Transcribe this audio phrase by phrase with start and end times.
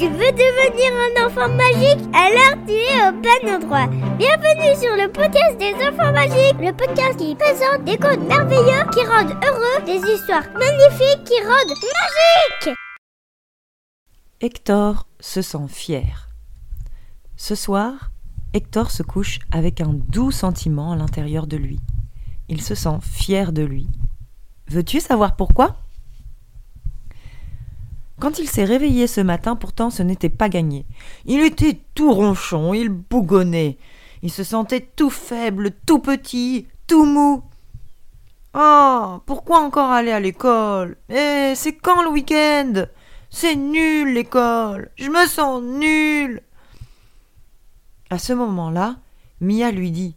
[0.00, 3.86] Tu veux devenir un enfant magique Alors tu es au bon endroit.
[4.16, 9.04] Bienvenue sur le podcast des enfants magiques, le podcast qui présente des contes merveilleux qui
[9.04, 11.76] rendent heureux, des histoires magnifiques qui rendent
[12.64, 12.78] magiques.
[14.40, 16.30] Hector se sent fier.
[17.36, 18.10] Ce soir,
[18.54, 21.78] Hector se couche avec un doux sentiment à l'intérieur de lui.
[22.48, 23.86] Il se sent fier de lui.
[24.66, 25.76] Veux-tu savoir pourquoi?
[28.20, 30.86] Quand il s'est réveillé ce matin, pourtant ce n'était pas gagné.
[31.24, 33.78] Il était tout ronchon, il bougonnait.
[34.22, 37.42] Il se sentait tout faible, tout petit, tout mou.
[38.54, 40.96] Oh, pourquoi encore aller à l'école?
[41.08, 42.84] Eh, c'est quand le week-end?
[43.30, 44.90] C'est nul l'école.
[44.96, 46.42] Je me sens nul.
[48.10, 48.96] À ce moment-là,
[49.40, 50.14] Mia lui dit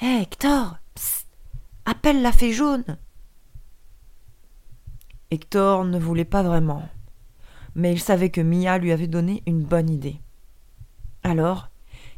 [0.00, 0.78] Hé Hector,
[1.84, 2.98] appelle la fée jaune.
[5.30, 6.82] Hector ne voulait pas vraiment
[7.76, 10.16] mais il savait que Mia lui avait donné une bonne idée.
[11.22, 11.68] Alors,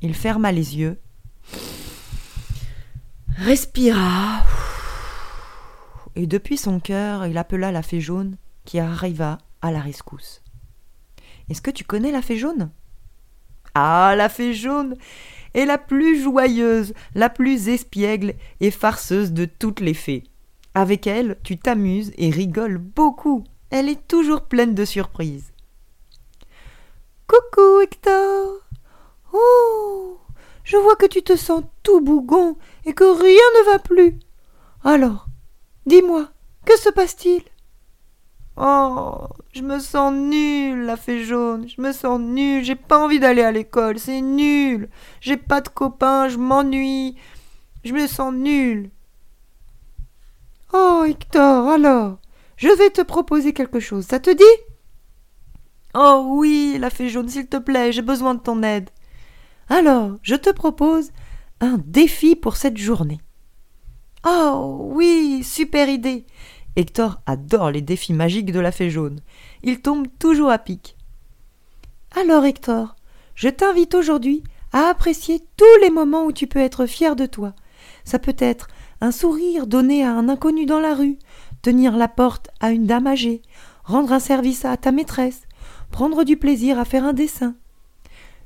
[0.00, 0.98] il ferma les yeux,
[3.36, 4.44] respira,
[6.14, 10.42] et depuis son cœur, il appela la fée jaune qui arriva à la rescousse.
[11.48, 12.70] Est-ce que tu connais la fée jaune?
[13.74, 14.94] Ah, la fée jaune
[15.54, 20.24] est la plus joyeuse, la plus espiègle et farceuse de toutes les fées.
[20.74, 23.44] Avec elle, tu t'amuses et rigoles beaucoup.
[23.70, 25.52] Elle est toujours pleine de surprises.
[27.28, 28.58] Coucou, Hector.
[29.32, 30.18] Oh.
[30.64, 34.18] Je vois que tu te sens tout bougon et que rien ne va plus.
[34.82, 35.26] Alors,
[35.86, 36.28] dis-moi,
[36.64, 37.42] que se passe-t-il?
[38.56, 41.68] Oh, je me sens nulle, la fée jaune.
[41.68, 42.64] Je me sens nulle.
[42.64, 44.00] J'ai pas envie d'aller à l'école.
[44.00, 44.88] C'est nul.
[45.20, 46.28] J'ai pas de copains.
[46.28, 47.16] Je m'ennuie.
[47.84, 48.90] Je me sens nulle.
[50.72, 52.18] Oh, Hector, alors
[52.60, 54.04] je vais te proposer quelque chose.
[54.04, 54.62] Ça te dit?
[55.94, 58.90] Oh oui, la fée jaune, s'il te plaît, j'ai besoin de ton aide.
[59.70, 61.10] Alors, je te propose
[61.62, 63.22] un défi pour cette journée.
[64.26, 66.26] Oh oui, super idée.
[66.76, 69.20] Hector adore les défis magiques de la fée jaune.
[69.62, 70.98] Il tombe toujours à pic.
[72.14, 72.94] Alors, Hector,
[73.36, 74.42] je t'invite aujourd'hui
[74.74, 77.54] à apprécier tous les moments où tu peux être fier de toi.
[78.04, 78.68] Ça peut être
[79.00, 81.18] un sourire donné à un inconnu dans la rue,
[81.62, 83.42] tenir la porte à une dame âgée,
[83.84, 85.42] rendre un service à ta maîtresse,
[85.90, 87.54] prendre du plaisir à faire un dessin.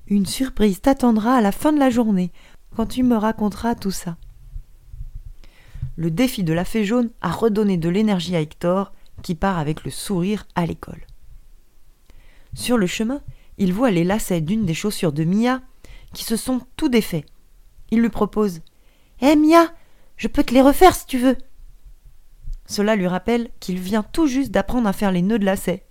[0.06, 2.32] Une surprise t'attendra à la fin de la journée,
[2.76, 4.16] quand tu me raconteras tout ça.
[5.97, 8.92] Le défi de la fée jaune a redonné de l'énergie à Hector,
[9.22, 11.06] qui part avec le sourire à l'école.
[12.54, 13.20] Sur le chemin,
[13.58, 15.62] il voit les lacets d'une des chaussures de Mia
[16.12, 17.25] qui se sont tout défaits.
[17.91, 18.60] Il lui propose
[19.20, 19.72] Hé Mia,
[20.16, 21.36] je peux te les refaire si tu veux.
[22.66, 25.84] Cela lui rappelle qu'il vient tout juste d'apprendre à faire les nœuds de lacets.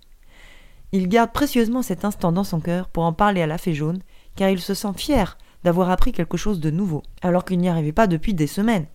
[0.92, 4.00] Il garde précieusement cet instant dans son cœur pour en parler à la fée jaune,
[4.36, 7.92] car il se sent fier d'avoir appris quelque chose de nouveau, alors qu'il n'y arrivait
[7.92, 8.86] pas depuis des semaines.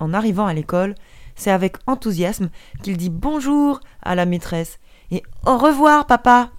[0.00, 0.94] En arrivant à l'école,
[1.34, 2.50] c'est avec enthousiasme
[2.82, 4.78] qu'il dit bonjour à la maîtresse
[5.10, 6.50] et au revoir, papa.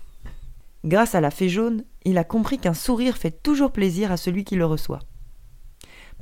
[0.86, 4.44] Grâce à la fée jaune, il a compris qu'un sourire fait toujours plaisir à celui
[4.44, 5.00] qui le reçoit.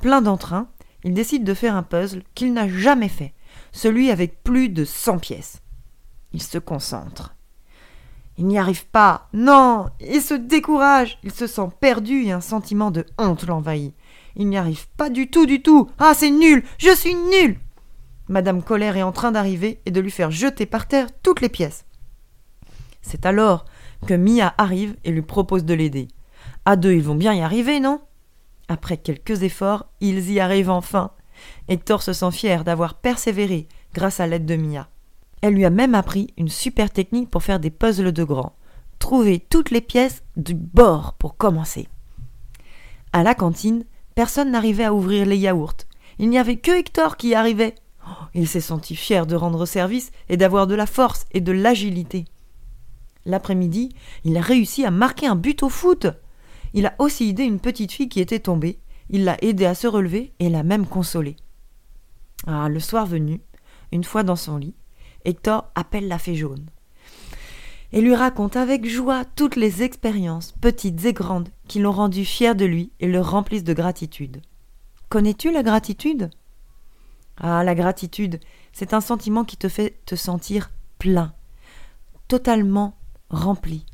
[0.01, 0.69] Plein d'entrain,
[1.03, 3.33] il décide de faire un puzzle qu'il n'a jamais fait
[3.71, 5.61] celui avec plus de cent pièces.
[6.33, 7.35] Il se concentre.
[8.37, 9.29] Il n'y arrive pas.
[9.33, 9.87] Non.
[9.99, 11.17] Il se décourage.
[11.23, 13.93] Il se sent perdu et un sentiment de honte l'envahit.
[14.35, 15.89] Il n'y arrive pas du tout, du tout.
[15.97, 16.63] Ah, c'est nul.
[16.77, 17.59] Je suis nul.
[18.29, 21.49] Madame Colère est en train d'arriver et de lui faire jeter par terre toutes les
[21.49, 21.85] pièces.
[23.01, 23.65] C'est alors
[24.05, 26.09] que Mia arrive et lui propose de l'aider.
[26.65, 28.01] À deux, ils vont bien y arriver, non?
[28.67, 31.11] Après quelques efforts, ils y arrivent enfin.
[31.67, 34.89] Hector se sent fier d'avoir persévéré grâce à l'aide de Mia.
[35.41, 38.55] Elle lui a même appris une super technique pour faire des puzzles de grands.
[38.99, 41.87] Trouver toutes les pièces du bord pour commencer.
[43.13, 45.77] À la cantine, personne n'arrivait à ouvrir les yaourts.
[46.19, 47.75] Il n'y avait que Hector qui arrivait.
[48.07, 51.51] Oh, il s'est senti fier de rendre service et d'avoir de la force et de
[51.51, 52.25] l'agilité.
[53.25, 53.89] L'après-midi,
[54.23, 56.07] il a réussi à marquer un but au foot.
[56.73, 59.87] Il a aussi aidé une petite fille qui était tombée il l'a aidé à se
[59.87, 61.35] relever et l'a même consolé.
[62.45, 63.41] Ah, le soir venu,
[63.91, 64.75] une fois dans son lit,
[65.25, 66.67] Hector appelle la fée jaune
[67.93, 72.55] et lui raconte avec joie toutes les expériences, petites et grandes, qui l'ont rendu fier
[72.55, 74.41] de lui et le remplissent de gratitude.
[75.09, 76.29] Connais-tu la gratitude?
[77.37, 78.39] Ah, la gratitude,
[78.73, 81.33] c'est un sentiment qui te fait te sentir plein,
[82.27, 82.97] totalement
[83.29, 83.85] rempli.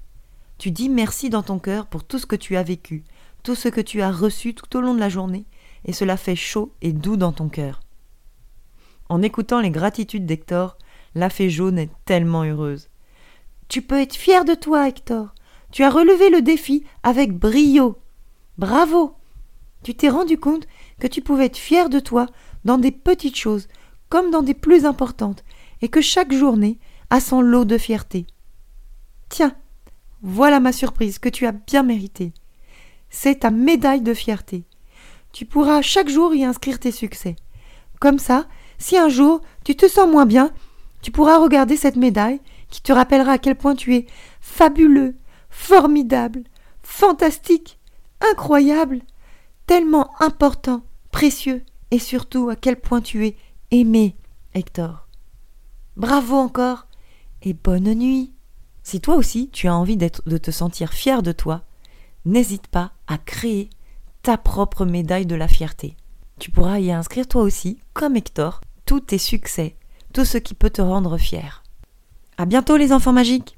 [0.58, 3.04] Tu dis merci dans ton cœur pour tout ce que tu as vécu,
[3.44, 5.46] tout ce que tu as reçu tout au long de la journée,
[5.86, 7.82] et cela fait chaud et doux dans ton cœur.
[9.10, 10.78] En écoutant les gratitudes d'Hector,
[11.14, 12.90] la fée jaune est tellement heureuse.
[13.68, 15.34] Tu peux être fier de toi, Hector.
[15.72, 17.98] Tu as relevé le défi avec brio.
[18.58, 19.16] Bravo.
[19.84, 20.68] Tu t'es rendu compte
[21.00, 22.28] que tu pouvais être fier de toi
[22.64, 23.68] dans des petites choses
[24.14, 25.44] comme dans des plus importantes,
[25.82, 26.78] et que chaque journée
[27.10, 28.28] a son lot de fierté.
[29.28, 29.56] Tiens,
[30.22, 32.32] voilà ma surprise que tu as bien méritée.
[33.16, 34.66] C'est ta médaille de fierté.
[35.32, 37.36] Tu pourras chaque jour y inscrire tes succès.
[38.00, 38.48] Comme ça,
[38.80, 40.52] si un jour tu te sens moins bien,
[41.04, 44.08] tu pourras regarder cette médaille qui te rappellera à quel point tu es
[44.42, 45.16] fabuleux,
[45.52, 46.44] formidable,
[46.82, 47.78] fantastique,
[48.20, 49.02] incroyable,
[49.68, 50.82] tellement important,
[51.12, 53.38] précieux, et surtout à quel point tu es
[53.70, 54.16] aimé,
[54.56, 55.08] Hector.
[55.98, 56.88] Bravo encore
[57.44, 58.34] et bonne nuit.
[58.82, 61.64] Si toi aussi tu as envie de te sentir fier de toi,
[62.26, 63.70] n'hésite pas à créer
[64.22, 65.96] ta propre médaille de la fierté.
[66.40, 69.76] Tu pourras y inscrire toi aussi, comme Hector, tous tes succès,
[70.14, 71.64] tout ce qui peut te rendre fier.
[72.38, 73.56] À bientôt les enfants magiques!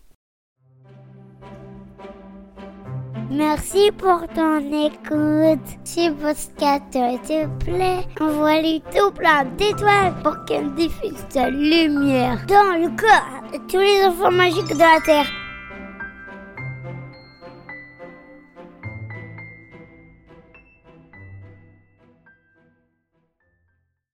[3.32, 5.68] Merci pour ton écoute.
[5.84, 12.96] Si podcast te plaît, envoie-lui tout plein d'étoiles pour qu'elle diffuse sa lumière dans le
[12.96, 15.45] corps de tous les enfants magiques de la Terre.